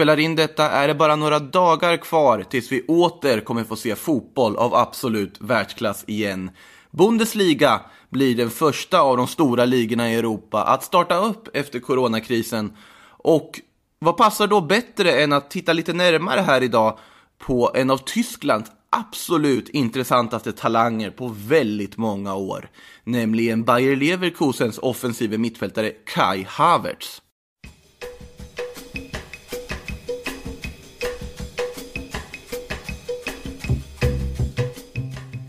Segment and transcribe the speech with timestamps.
[0.00, 3.96] spelar in detta är det bara några dagar kvar tills vi åter kommer få se
[3.96, 6.50] fotboll av absolut världsklass igen.
[6.90, 12.76] Bundesliga blir den första av de stora ligorna i Europa att starta upp efter coronakrisen.
[13.08, 13.60] Och
[13.98, 16.98] vad passar då bättre än att titta lite närmare här idag
[17.38, 22.70] på en av Tysklands absolut intressantaste talanger på väldigt många år,
[23.04, 27.22] nämligen Bayer Leverkusens offensive mittfältare Kai Havertz.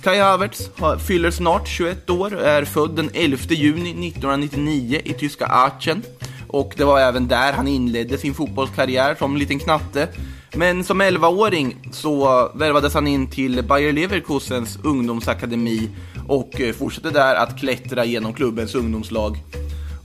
[0.03, 0.69] Kai Havertz
[1.07, 6.03] fyller snart 21 år och är född den 11 juni 1999 i tyska Aachen.
[6.47, 10.07] Och det var även där han inledde sin fotbollskarriär som liten knatte.
[10.55, 15.89] Men som 11-åring så värvades han in till Bayer Leverkusens ungdomsakademi
[16.27, 19.37] och eh, fortsatte där att klättra genom klubbens ungdomslag.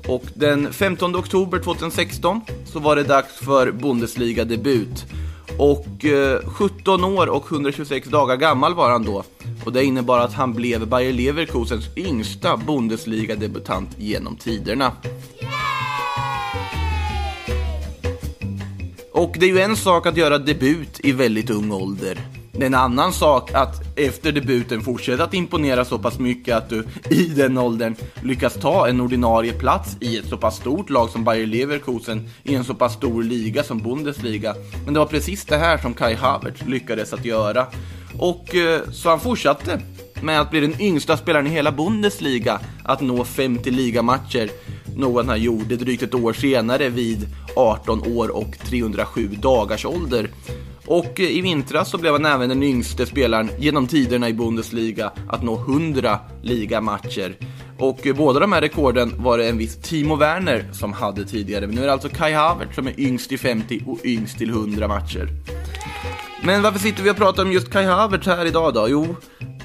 [0.09, 5.05] Och den 15 oktober 2016 så var det dags för Bundesliga-debut.
[5.59, 9.25] Och eh, 17 år och 126 dagar gammal var han då.
[9.67, 14.93] Och det innebar att han blev Bayer Leverkusens yngsta Bundesliga-debutant genom tiderna.
[19.13, 22.21] Och det är ju en sak att göra debut i väldigt ung ålder.
[22.53, 26.69] Det är en annan sak att efter debuten fortsätta att imponera så pass mycket att
[26.69, 31.11] du i den åldern lyckas ta en ordinarie plats i ett så pass stort lag
[31.11, 34.55] som Bayer Leverkusen i en så pass stor liga som Bundesliga.
[34.85, 37.67] Men det var precis det här som Kai Havertz lyckades att göra.
[38.19, 39.81] Och eh, så han fortsatte
[40.23, 44.51] med att bli den yngsta spelaren i hela Bundesliga att nå 50 ligamatcher
[44.97, 50.31] någon han gjorde drygt ett år senare vid 18 år och 307 dagars ålder.
[50.87, 55.13] Och eh, i vintras så blev han även den yngste spelaren genom tiderna i Bundesliga
[55.29, 57.37] att nå 100 ligamatcher.
[57.79, 61.67] Och eh, båda de här rekorden var det en viss Timo Werner som hade tidigare.
[61.67, 64.51] Men nu är det alltså Kai Havertz som är yngst i 50 och yngst till
[64.51, 65.29] 100 matcher.
[66.43, 68.89] Men varför sitter vi och pratar om just Kai Havertz här idag då?
[68.89, 69.17] Jo,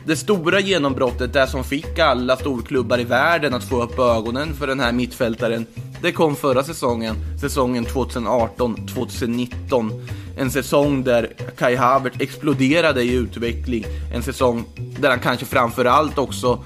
[0.06, 4.68] det stora genombrottet, det som fick alla storklubbar i världen att få upp ögonen för
[4.68, 5.66] den här mittfältaren,
[6.02, 10.08] det kom förra säsongen, säsongen 2018-2019.
[10.38, 14.66] En säsong där Kai Havertz exploderade i utveckling, en säsong
[15.00, 16.64] där han kanske framförallt också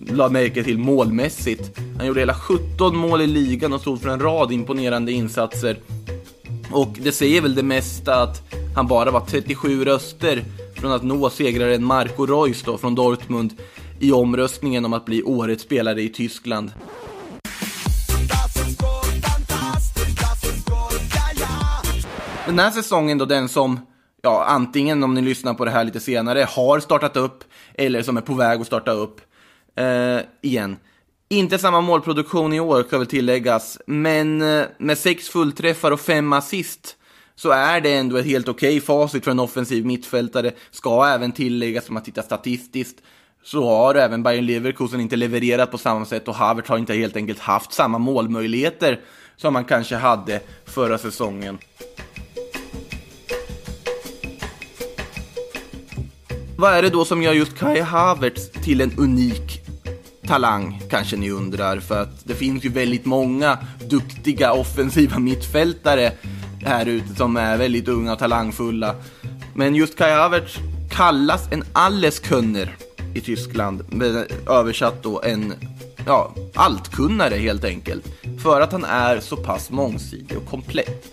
[0.00, 1.78] la märke till målmässigt.
[1.96, 5.76] Han gjorde hela 17 mål i ligan och stod för en rad imponerande insatser.
[6.72, 8.42] Och det säger väl det mesta att
[8.80, 13.52] han bara var 37 röster från att nå segraren Marco Reus då, från Dortmund
[13.98, 16.72] i omröstningen om att bli årets spelare i Tyskland.
[22.46, 23.80] Den här säsongen då, den som,
[24.22, 28.16] ja, antingen om ni lyssnar på det här lite senare, har startat upp eller som
[28.16, 29.20] är på väg att starta upp
[29.76, 30.76] eh, igen.
[31.28, 36.32] Inte samma målproduktion i år, ska väl tilläggas, men eh, med sex fullträffar och fem
[36.32, 36.96] assist
[37.42, 40.52] så är det ändå ett helt okej okay facit för en offensiv mittfältare.
[40.70, 42.98] Ska även tilläggas, om man tittar statistiskt,
[43.44, 47.16] så har även Bayern Leverkusen inte levererat på samma sätt och Havertz har inte helt
[47.16, 49.00] enkelt haft samma målmöjligheter
[49.36, 51.58] som man kanske hade förra säsongen.
[56.56, 59.60] Vad är det då som gör just Kai Havertz till en unik
[60.26, 63.58] talang, kanske ni undrar, för att det finns ju väldigt många
[63.88, 66.12] duktiga offensiva mittfältare
[66.64, 68.94] här ute som är väldigt unga och talangfulla.
[69.54, 70.56] Men just Kai Havertz
[70.90, 72.76] kallas en Alleskunner
[73.14, 74.02] i Tyskland,
[74.48, 75.54] översatt då en
[76.06, 78.04] ja, alltkunnare helt enkelt.
[78.42, 81.04] För att han är så pass mångsidig och komplett.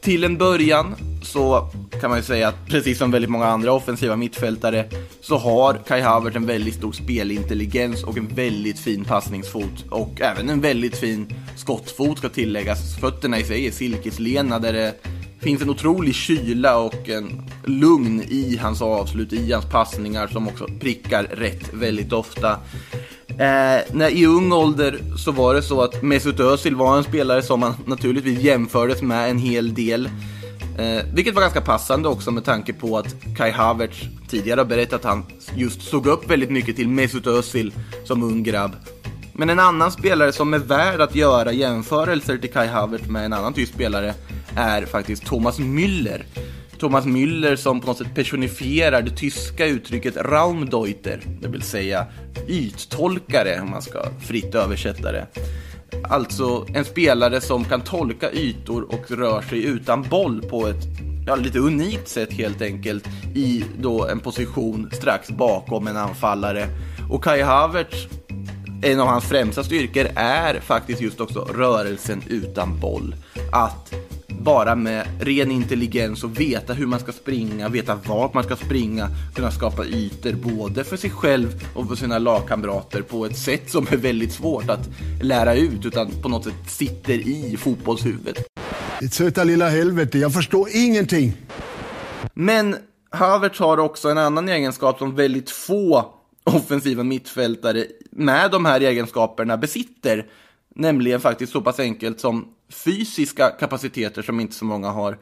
[0.00, 1.68] Till en början så
[2.00, 4.84] kan man ju säga att precis som väldigt många andra offensiva mittfältare
[5.20, 10.48] så har Kai Havertz en väldigt stor spelintelligens och en väldigt fin passningsfot och även
[10.48, 12.96] en väldigt fin skottfot ska tilläggas.
[13.00, 14.94] Fötterna i sig är silkeslena där det
[15.40, 20.66] finns en otrolig kyla och en lugn i hans avslut, i hans passningar som också
[20.80, 22.50] prickar rätt väldigt ofta.
[23.28, 27.42] Eh, när I ung ålder så var det så att Mesut Özil var en spelare
[27.42, 30.08] som man naturligtvis jämfördes med en hel del.
[30.78, 34.92] Eh, vilket var ganska passande också med tanke på att Kai Havertz tidigare har berättat
[34.92, 35.24] att han
[35.54, 37.72] just såg upp väldigt mycket till Mesut Özil
[38.04, 38.76] som ung grabb.
[39.32, 43.32] Men en annan spelare som är värd att göra jämförelser till Kai Havertz med en
[43.32, 44.14] annan tysk spelare
[44.56, 46.24] är faktiskt Thomas Müller.
[46.78, 52.06] Thomas Müller som på något sätt personifierar det tyska uttrycket Raumdeuter, det vill säga
[52.48, 55.26] yttolkare om man ska fritt översätta det.
[56.02, 60.84] Alltså en spelare som kan tolka ytor och rör sig utan boll på ett
[61.26, 66.68] ja, lite unikt sätt helt enkelt i då en position strax bakom en anfallare.
[67.10, 68.08] Och Kai Havertz,
[68.82, 73.14] en av hans främsta styrkor är faktiskt just också rörelsen utan boll.
[73.52, 73.94] Att
[74.46, 79.08] bara med ren intelligens och veta hur man ska springa, veta vart man ska springa,
[79.34, 83.86] kunna skapa ytor både för sig själv och för sina lagkamrater på ett sätt som
[83.90, 84.88] är väldigt svårt att
[85.22, 88.46] lära ut utan på något sätt sitter i fotbollshuvudet.
[89.00, 91.32] Ditt söta lilla helvete, jag förstår ingenting.
[92.34, 92.76] Men
[93.10, 96.14] Havertz har också en annan egenskap som väldigt få
[96.44, 100.26] offensiva mittfältare med de här egenskaperna besitter.
[100.74, 105.18] Nämligen faktiskt så pass enkelt som fysiska kapaciteter som inte så många har.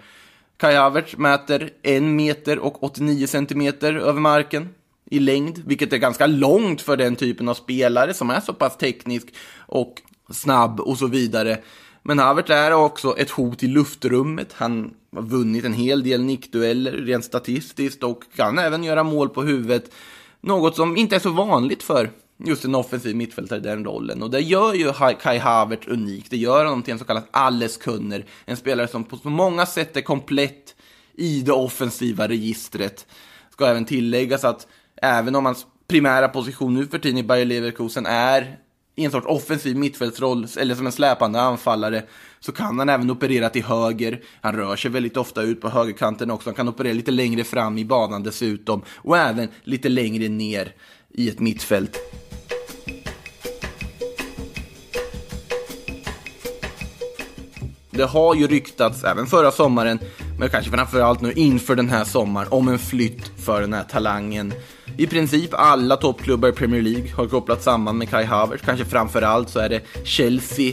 [0.56, 4.68] Kai Havertz mäter 1 meter och 89 centimeter över marken
[5.10, 8.76] i längd, vilket är ganska långt för den typen av spelare som är så pass
[8.76, 11.58] teknisk och snabb och så vidare.
[12.02, 14.52] Men Havertz är också ett hot i luftrummet.
[14.52, 19.42] Han har vunnit en hel del nickdueller rent statistiskt och kan även göra mål på
[19.42, 19.90] huvudet.
[20.40, 22.10] Något som inte är så vanligt för
[22.46, 24.22] just en offensiv mittfältare i den rollen.
[24.22, 26.30] Och det gör ju Kai Havertz unik.
[26.30, 28.24] Det gör honom till en så kallad alleskunner.
[28.44, 30.74] En spelare som på så många sätt är komplett
[31.14, 33.06] i det offensiva registret.
[33.50, 34.66] Ska även tilläggas att
[35.02, 38.58] även om hans primära position nu för tiden i Bayer Leverkusen är
[38.96, 42.02] i en sorts offensiv mittfältsroll eller som en släpande anfallare
[42.40, 44.22] så kan han även operera till höger.
[44.40, 46.48] Han rör sig väldigt ofta ut på högerkanten också.
[46.48, 50.72] Han kan operera lite längre fram i banan dessutom och även lite längre ner
[51.10, 51.98] i ett mittfält.
[57.96, 59.98] Det har ju ryktats även förra sommaren,
[60.38, 64.54] men kanske framförallt nu inför den här sommaren, om en flytt för den här talangen.
[64.96, 68.62] I princip alla toppklubbar i Premier League har kopplats samman med Kai Havertz.
[68.64, 70.72] Kanske framförallt så är det Chelsea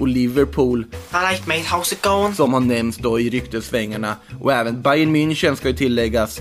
[0.00, 0.86] och Liverpool
[2.36, 4.16] som har nämnts då i ryktessvängarna.
[4.40, 6.40] Och även Bayern München ska ju tilläggas.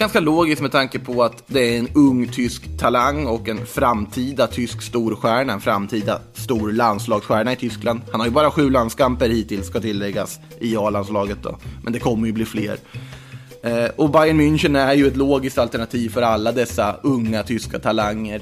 [0.00, 4.46] Ganska logiskt med tanke på att det är en ung tysk talang och en framtida
[4.46, 8.00] tysk storstjärna, en framtida stor landslagsstjärna i Tyskland.
[8.10, 11.58] Han har ju bara sju landskamper hittills, ska tilläggas, i A-landslaget då.
[11.84, 12.78] Men det kommer ju bli fler.
[13.62, 18.40] Eh, och Bayern München är ju ett logiskt alternativ för alla dessa unga tyska talanger.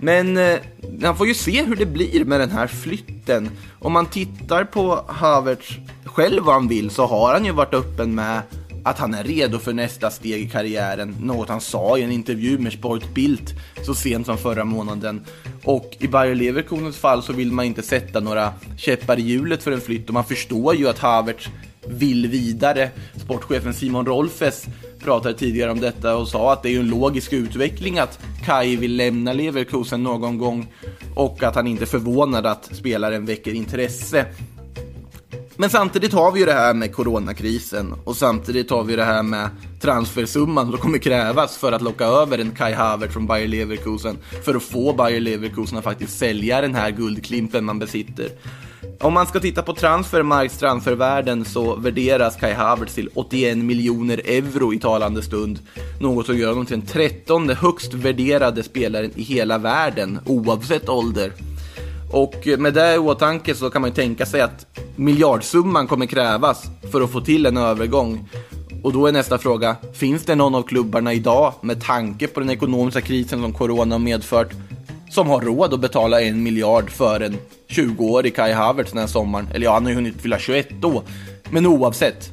[0.00, 0.58] Men eh,
[1.00, 3.50] man får ju se hur det blir med den här flytten.
[3.78, 5.68] Om man tittar på Havertz
[6.04, 8.42] själv vad han vill så har han ju varit öppen med
[8.86, 11.16] att han är redo för nästa steg i karriären.
[11.20, 15.24] Något han sa i en intervju med Sportbild så sent som förra månaden.
[15.64, 19.72] Och i Bayer Leverkusens fall så vill man inte sätta några käppar i hjulet för
[19.72, 21.48] en flytt och man förstår ju att Havertz
[21.86, 22.90] vill vidare.
[23.16, 24.66] Sportchefen Simon Rolfes
[24.98, 28.96] pratade tidigare om detta och sa att det är en logisk utveckling att Kai vill
[28.96, 30.66] lämna Leverkusen någon gång
[31.14, 34.26] och att han inte är förvånad att spelaren väcker intresse.
[35.58, 39.22] Men samtidigt har vi ju det här med coronakrisen och samtidigt har vi det här
[39.22, 39.48] med
[39.80, 44.54] transfersumman som kommer krävas för att locka över en Kai Havertz från Bayer Leverkusen för
[44.54, 48.28] att få Bayer Leverkusen att faktiskt sälja den här guldklimpen man besitter.
[49.00, 54.74] Om man ska titta på transfermarks transfervärden så värderas Kai Havertz till 81 miljoner euro
[54.74, 55.58] i talande stund.
[56.00, 61.32] Något som gör honom till den trettonde högst värderade spelaren i hela världen oavsett ålder.
[62.16, 64.66] Och med det i åtanke så kan man ju tänka sig att
[64.96, 68.28] miljardsumman kommer krävas för att få till en övergång.
[68.82, 72.50] Och då är nästa fråga, finns det någon av klubbarna idag med tanke på den
[72.50, 74.52] ekonomiska krisen som corona har medfört
[75.10, 77.36] som har råd att betala en miljard för en
[77.68, 79.48] 20-årig Kai Havertz den här sommaren?
[79.54, 81.02] Eller ja, han har ju hunnit fylla 21 då.
[81.50, 82.30] Men oavsett,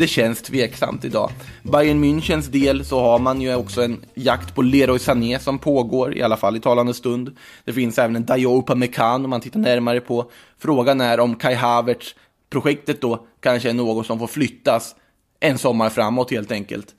[0.00, 1.30] det känns tveksamt idag.
[1.62, 6.16] Bayern Münchens del så har man ju också en jakt på Leroy Sané som pågår,
[6.16, 7.36] i alla fall i talande stund.
[7.64, 10.30] Det finns även en Dayopa Mekan om man tittar närmare på.
[10.58, 12.14] Frågan är om Kai Havertz,
[12.50, 14.94] projektet då, kanske är något som får flyttas
[15.40, 16.94] en sommar framåt helt enkelt.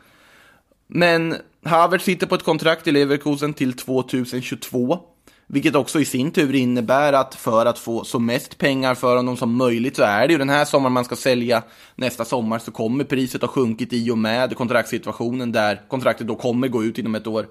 [0.87, 4.99] Men Havertz sitter på ett kontrakt i Leverkusen till 2022.
[5.53, 9.37] Vilket också i sin tur innebär att för att få så mest pengar för honom
[9.37, 11.63] som möjligt så är det ju den här sommaren man ska sälja.
[11.95, 16.67] Nästa sommar så kommer priset ha sjunkit i och med kontraktssituationen där kontraktet då kommer
[16.67, 17.47] gå ut inom ett år.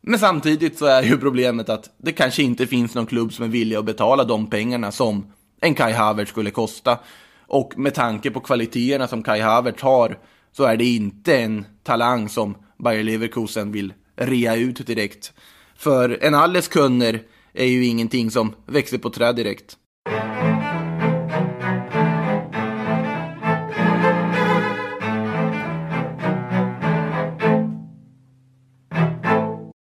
[0.00, 3.48] Men samtidigt så är ju problemet att det kanske inte finns någon klubb som är
[3.48, 6.98] villig att betala de pengarna som en Kai Havertz skulle kosta.
[7.46, 10.18] Och med tanke på kvaliteterna som Kai Havertz har
[10.52, 15.32] så är det inte en talang som Bayer Leverkusen vill rea ut direkt.
[15.84, 17.22] För en alles kunder
[17.52, 19.76] är ju ingenting som växer på träd direkt.